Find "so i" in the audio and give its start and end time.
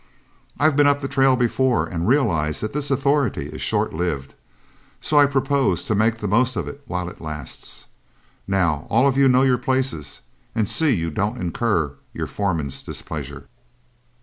4.99-5.27